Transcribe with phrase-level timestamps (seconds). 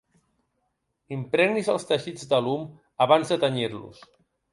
[1.17, 2.65] Impregnis els teixits d'alum
[3.07, 4.01] abans de tenyir-los.